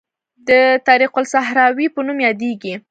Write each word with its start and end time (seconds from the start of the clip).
د 0.47 0.49
طریق 0.87 1.13
الصحراوي 1.21 1.87
په 1.95 1.99
نوم 2.07 2.17
یادیږي. 2.27 2.73